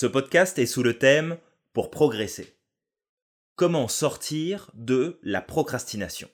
[0.00, 1.38] Ce podcast est sous le thème
[1.72, 2.56] Pour progresser.
[3.56, 6.30] Comment sortir de la procrastination?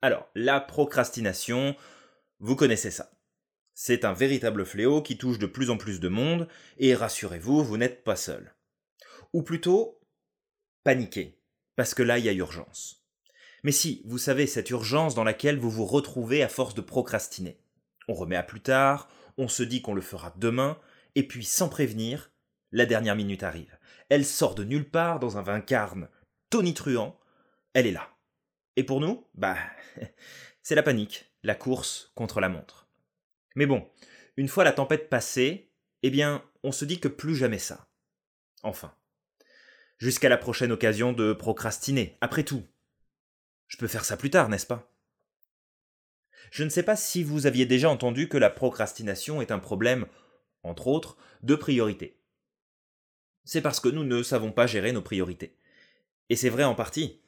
[0.00, 1.76] Alors, la procrastination,
[2.40, 3.10] vous connaissez ça.
[3.74, 6.48] C'est un véritable fléau qui touche de plus en plus de monde,
[6.78, 8.54] et rassurez-vous, vous, n'êtes pas seul.
[9.34, 10.00] Ou plutôt,
[10.82, 11.38] paniquez,
[11.76, 13.04] parce que là, il y a urgence.
[13.64, 17.60] Mais si, vous savez, cette urgence dans laquelle vous vous retrouvez à force de procrastiner.
[18.08, 20.78] On remet à plus tard, on se dit qu'on le fera demain,
[21.16, 22.31] et puis sans prévenir,
[22.72, 23.78] la dernière minute arrive.
[24.08, 26.08] Elle sort de nulle part dans un vaincarne
[26.50, 27.18] tonitruant.
[27.74, 28.10] Elle est là.
[28.76, 29.56] Et pour nous, bah,
[30.62, 32.88] c'est la panique, la course contre la montre.
[33.54, 33.88] Mais bon,
[34.36, 35.70] une fois la tempête passée,
[36.02, 37.88] eh bien, on se dit que plus jamais ça.
[38.62, 38.94] Enfin.
[39.98, 42.64] Jusqu'à la prochaine occasion de procrastiner, après tout.
[43.68, 44.90] Je peux faire ça plus tard, n'est-ce pas?
[46.50, 50.06] Je ne sais pas si vous aviez déjà entendu que la procrastination est un problème,
[50.64, 52.21] entre autres, de priorité
[53.44, 55.56] c'est parce que nous ne savons pas gérer nos priorités.
[56.28, 57.20] Et c'est vrai en partie.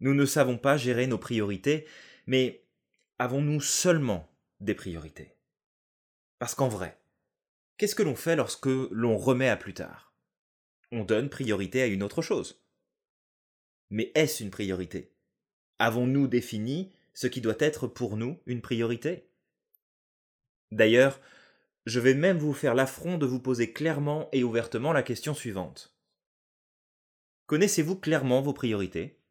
[0.00, 1.86] Nous ne savons pas gérer nos priorités,
[2.26, 2.64] mais
[3.18, 4.30] avons-nous seulement
[4.60, 5.34] des priorités?
[6.38, 6.98] Parce qu'en vrai,
[7.78, 10.12] qu'est-ce que l'on fait lorsque l'on remet à plus tard?
[10.92, 12.62] On donne priorité à une autre chose.
[13.90, 15.12] Mais est-ce une priorité?
[15.78, 19.28] Avons-nous défini ce qui doit être pour nous une priorité?
[20.72, 21.20] D'ailleurs,
[21.86, 25.96] je vais même vous faire l'affront de vous poser clairement et ouvertement la question suivante.
[27.46, 29.22] Connaissez-vous clairement vos priorités?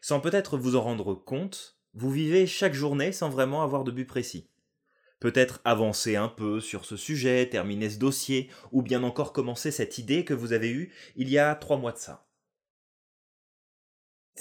[0.00, 4.06] Sans peut-être vous en rendre compte, vous vivez chaque journée sans vraiment avoir de but
[4.06, 4.50] précis.
[5.20, 9.98] Peut-être avancer un peu sur ce sujet, terminer ce dossier, ou bien encore commencer cette
[9.98, 12.28] idée que vous avez eue il y a trois mois de ça.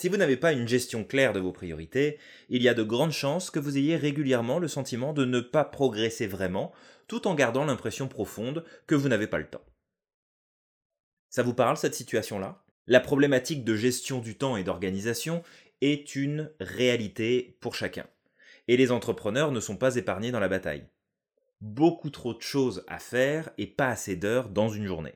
[0.04, 3.14] Si vous n'avez pas une gestion claire de vos priorités, il y a de grandes
[3.14, 6.74] chances que vous ayez régulièrement le sentiment de ne pas progresser vraiment,
[7.08, 9.64] tout en gardant l'impression profonde que vous n'avez pas le temps.
[11.30, 12.66] Ça vous parle cette situation-là?
[12.86, 15.42] La problématique de gestion du temps et d'organisation
[15.80, 18.06] est une réalité pour chacun.
[18.68, 20.86] Et les entrepreneurs ne sont pas épargnés dans la bataille.
[21.62, 25.16] Beaucoup trop de choses à faire et pas assez d'heures dans une journée.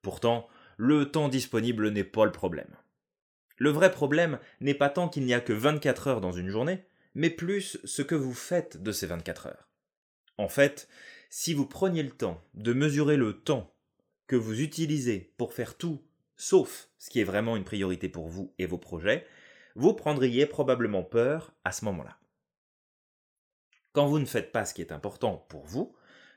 [0.00, 0.46] Pourtant,
[0.76, 2.76] le temps disponible n'est pas le problème.
[3.60, 6.82] Le vrai problème n'est pas tant qu'il n'y a que 24 heures dans une journée,
[7.14, 9.68] mais plus ce que vous faites de ces 24 heures.
[10.38, 10.88] En fait,
[11.28, 13.70] si vous preniez le temps de mesurer le temps
[14.26, 16.02] que vous utilisez pour faire tout,
[16.36, 19.26] sauf ce qui est vraiment une priorité pour vous et vos projets,
[19.74, 22.16] vous prendriez probablement peur à ce moment-là.
[23.92, 25.94] Quand vous ne faites pas ce qui est important pour vous,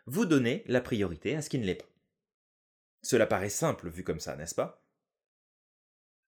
[0.08, 1.90] vous donnez la priorité à ce qui ne l'est pas.
[3.02, 4.83] Cela paraît simple vu comme ça, n'est-ce pas?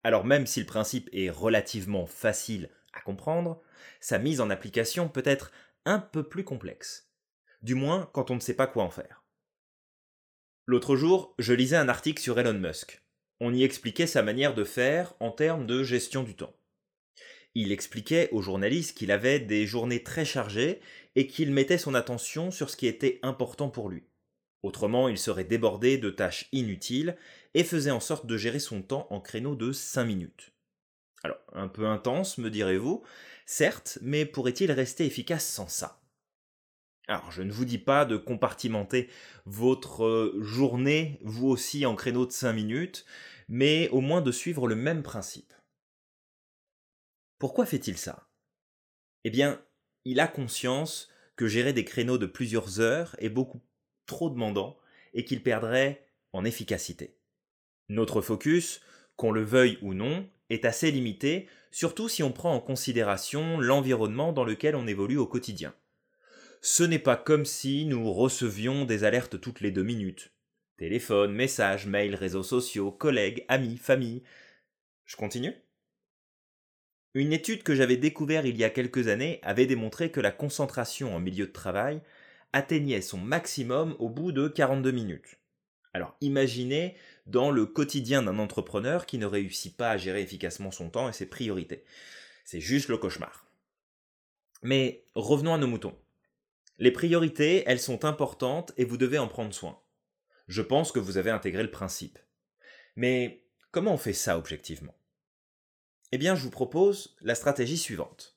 [0.05, 3.61] Alors même si le principe est relativement facile à comprendre,
[4.01, 5.51] sa mise en application peut être
[5.87, 7.11] un peu plus complexe.
[7.63, 9.25] Du moins quand on ne sait pas quoi en faire.
[10.67, 13.03] L'autre jour, je lisais un article sur Elon Musk.
[13.41, 16.55] On y expliquait sa manière de faire en termes de gestion du temps.
[17.55, 20.81] Il expliquait aux journalistes qu'il avait des journées très chargées
[21.17, 24.05] et qu'il mettait son attention sur ce qui était important pour lui.
[24.63, 27.17] Autrement, il serait débordé de tâches inutiles
[27.55, 30.53] et faisait en sorte de gérer son temps en créneaux de 5 minutes.
[31.23, 33.03] Alors, un peu intense, me direz-vous,
[33.47, 36.03] certes, mais pourrait-il rester efficace sans ça?
[37.07, 39.09] Alors, je ne vous dis pas de compartimenter
[39.45, 43.05] votre euh, journée, vous aussi, en créneaux de 5 minutes,
[43.49, 45.53] mais au moins de suivre le même principe.
[47.39, 48.29] Pourquoi fait-il ça?
[49.25, 49.63] Eh bien,
[50.05, 53.61] il a conscience que gérer des créneaux de plusieurs heures est beaucoup
[54.07, 54.79] trop demandant
[55.15, 57.17] et qu'il perdrait en efficacité.
[57.89, 58.81] Notre focus,
[59.17, 64.33] qu'on le veuille ou non, est assez limité, surtout si on prend en considération l'environnement
[64.33, 65.75] dans lequel on évolue au quotidien.
[66.63, 70.33] Ce n'est pas comme si nous recevions des alertes toutes les deux minutes.
[70.79, 74.23] Téléphone, messages, mails, réseaux sociaux, collègues, amis, famille.
[75.05, 75.55] Je continue
[77.13, 81.15] Une étude que j'avais découverte il y a quelques années avait démontré que la concentration
[81.15, 82.01] en milieu de travail
[82.53, 85.39] atteignait son maximum au bout de 42 minutes.
[85.93, 90.91] Alors imaginez dans le quotidien d'un entrepreneur qui ne réussit pas à gérer efficacement son
[90.91, 91.85] temps et ses priorités.
[92.45, 93.47] C'est juste le cauchemar.
[94.63, 95.97] Mais revenons à nos moutons.
[96.79, 99.81] Les priorités, elles sont importantes et vous devez en prendre soin.
[100.49, 102.19] Je pense que vous avez intégré le principe.
[102.97, 104.95] Mais comment on fait ça objectivement?
[106.13, 108.37] Eh bien, je vous propose la stratégie suivante.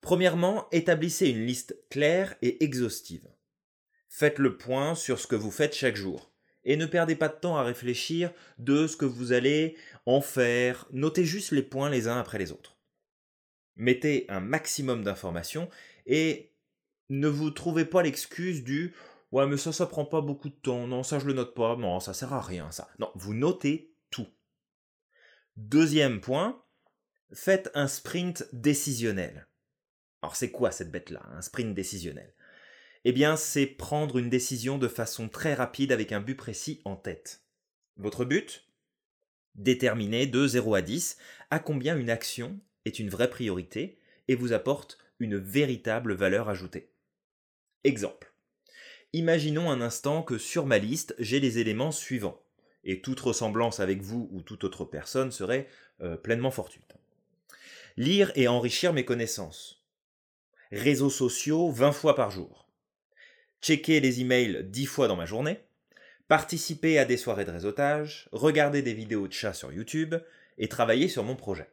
[0.00, 3.28] Premièrement, établissez une liste claire et exhaustive.
[4.08, 6.30] Faites le point sur ce que vous faites chaque jour.
[6.66, 10.86] Et ne perdez pas de temps à réfléchir de ce que vous allez en faire.
[10.92, 12.76] Notez juste les points les uns après les autres.
[13.76, 15.70] Mettez un maximum d'informations
[16.06, 16.52] et
[17.08, 18.94] ne vous trouvez pas l'excuse du
[19.32, 20.86] Ouais, mais ça, ça prend pas beaucoup de temps.
[20.86, 21.76] Non, ça, je le note pas.
[21.76, 22.88] Non, ça sert à rien, ça.
[22.98, 24.28] Non, vous notez tout.
[25.56, 26.62] Deuxième point,
[27.32, 29.48] faites un sprint décisionnel.
[30.22, 32.34] Alors, c'est quoi cette bête-là, un sprint décisionnel?
[33.08, 36.96] Eh bien, c'est prendre une décision de façon très rapide avec un but précis en
[36.96, 37.40] tête.
[37.98, 38.66] Votre but?
[39.54, 41.16] Déterminer de 0 à 10
[41.52, 46.90] à combien une action est une vraie priorité et vous apporte une véritable valeur ajoutée.
[47.84, 48.32] Exemple.
[49.12, 52.42] Imaginons un instant que sur ma liste, j'ai les éléments suivants,
[52.82, 55.68] et toute ressemblance avec vous ou toute autre personne serait
[56.00, 56.96] euh, pleinement fortuite.
[57.96, 59.86] Lire et enrichir mes connaissances.
[60.72, 62.65] Réseaux sociaux 20 fois par jour.
[63.66, 65.58] Checker les emails 10 fois dans ma journée.
[66.28, 68.28] Participer à des soirées de réseautage.
[68.30, 70.14] Regarder des vidéos de chats sur YouTube.
[70.56, 71.68] Et travailler sur mon projet.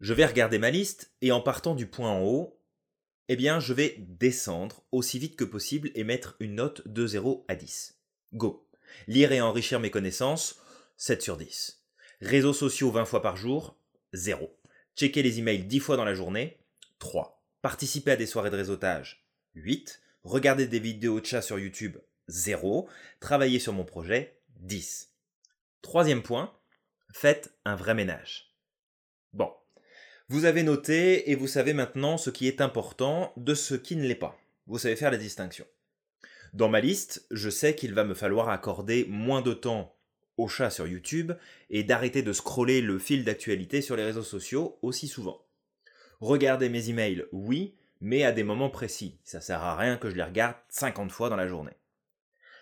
[0.00, 2.58] Je vais regarder ma liste et en partant du point en haut,
[3.28, 7.44] eh bien, je vais descendre aussi vite que possible et mettre une note de 0
[7.46, 8.00] à 10.
[8.32, 8.68] Go.
[9.06, 10.58] Lire et enrichir mes connaissances,
[10.96, 11.80] 7 sur 10.
[12.22, 13.76] Réseaux sociaux 20 fois par jour,
[14.14, 14.52] 0.
[14.96, 16.58] Checker les emails 10 fois dans la journée,
[16.98, 17.40] 3.
[17.62, 19.24] Participer à des soirées de réseautage,
[19.54, 20.02] 8.
[20.24, 21.98] Regarder des vidéos de chat sur YouTube,
[22.28, 22.88] 0.
[23.18, 25.12] Travailler sur mon projet, 10.
[25.82, 26.56] Troisième point,
[27.12, 28.54] faites un vrai ménage.
[29.32, 29.52] Bon,
[30.28, 34.06] vous avez noté et vous savez maintenant ce qui est important de ce qui ne
[34.06, 34.38] l'est pas.
[34.66, 35.66] Vous savez faire la distinction.
[36.52, 39.96] Dans ma liste, je sais qu'il va me falloir accorder moins de temps
[40.36, 41.32] au chat sur YouTube
[41.68, 45.44] et d'arrêter de scroller le fil d'actualité sur les réseaux sociaux aussi souvent.
[46.20, 49.16] Regarder mes emails, oui, mais à des moments précis.
[49.22, 51.76] Ça sert à rien que je les regarde 50 fois dans la journée.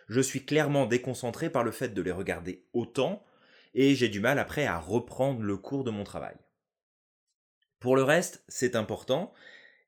[0.08, 3.25] Je suis clairement déconcentré par le fait de les regarder autant
[3.75, 6.37] et j'ai du mal après à reprendre le cours de mon travail.
[7.78, 9.32] Pour le reste, c'est important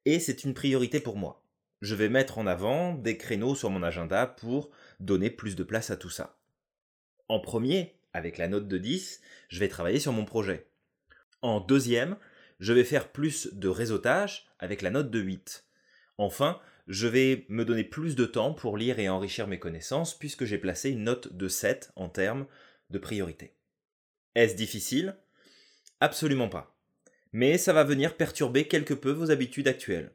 [0.06, 1.44] et c'est une priorité pour moi.
[1.82, 4.70] Je vais mettre en avant des créneaux sur mon agenda pour
[5.00, 6.38] donner plus de place à tout ça.
[7.28, 10.66] En premier, avec la note de 10, je vais travailler sur mon projet.
[11.42, 12.16] En deuxième,
[12.62, 15.66] je vais faire plus de réseautage avec la note de 8.
[16.16, 20.46] Enfin, je vais me donner plus de temps pour lire et enrichir mes connaissances puisque
[20.46, 22.46] j'ai placé une note de 7 en termes
[22.88, 23.54] de priorité.
[24.34, 25.16] Est-ce difficile?
[26.00, 26.72] Absolument pas
[27.32, 30.12] mais ça va venir perturber quelque peu vos habitudes actuelles.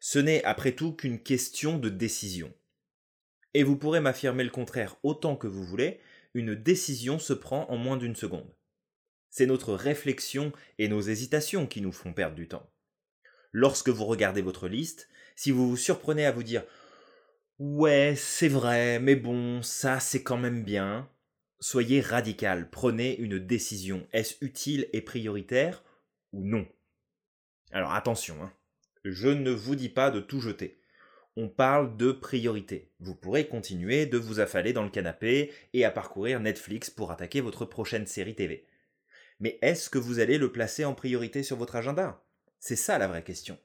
[0.00, 2.52] Ce n'est après tout qu'une question de décision.
[3.54, 6.00] Et vous pourrez m'affirmer le contraire autant que vous voulez,
[6.34, 8.52] une décision se prend en moins d'une seconde.
[9.30, 12.68] C'est notre réflexion et nos hésitations qui nous font perdre du temps.
[13.52, 16.64] Lorsque vous regardez votre liste, si vous vous surprenez à vous dire
[17.58, 21.08] Ouais, c'est vrai, mais bon, ça c'est quand même bien,
[21.60, 24.06] soyez radical, prenez une décision.
[24.12, 25.84] Est-ce utile et prioritaire
[26.32, 26.66] ou non?
[27.70, 28.52] Alors attention, hein.
[29.04, 30.80] je ne vous dis pas de tout jeter.
[31.36, 32.92] On parle de priorité.
[32.98, 37.40] Vous pourrez continuer de vous affaler dans le canapé et à parcourir Netflix pour attaquer
[37.40, 38.66] votre prochaine série TV.
[39.40, 42.22] Mais est-ce que vous allez le placer en priorité sur votre agenda?
[42.58, 43.58] C'est ça la vraie question.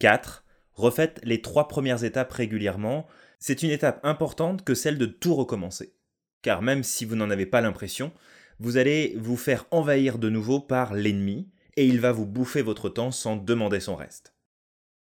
[0.00, 0.44] 4.
[0.72, 3.06] Refaites les trois premières étapes régulièrement.
[3.38, 5.94] C'est une étape importante que celle de tout recommencer.
[6.42, 8.10] Car même si vous n'en avez pas l'impression,
[8.58, 12.88] vous allez vous faire envahir de nouveau par l'ennemi, et il va vous bouffer votre
[12.88, 14.34] temps sans demander son reste.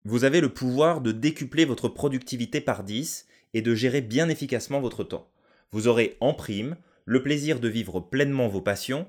[0.04, 4.80] Vous avez le pouvoir de décupler votre productivité par 10 et de gérer bien efficacement
[4.80, 5.30] votre temps.
[5.72, 9.06] Vous aurez en prime le plaisir de vivre pleinement vos passions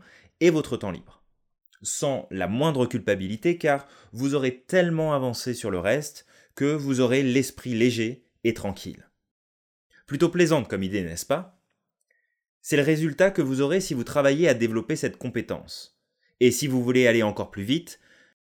[0.50, 1.24] votre temps libre.
[1.84, 7.24] Sans la moindre culpabilité car vous aurez tellement avancé sur le reste que vous aurez
[7.24, 9.10] l'esprit léger et tranquille.
[10.06, 11.62] Plutôt plaisante comme idée, n'est-ce pas?
[12.62, 16.00] C'est le résultat que vous aurez si vous travaillez à développer cette compétence.
[16.40, 18.00] Et si vous voulez aller encore plus vite,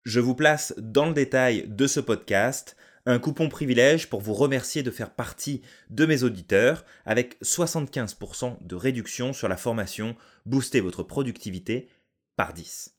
[0.03, 4.83] je vous place dans le détail de ce podcast un coupon privilège pour vous remercier
[4.83, 10.15] de faire partie de mes auditeurs avec 75% de réduction sur la formation
[10.45, 11.89] Booster votre productivité
[12.35, 12.95] par 10.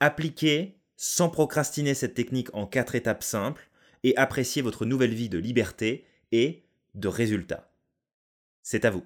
[0.00, 3.68] Appliquez sans procrastiner cette technique en 4 étapes simples
[4.02, 6.62] et appréciez votre nouvelle vie de liberté et
[6.94, 7.72] de résultats.
[8.62, 9.04] C'est à vous.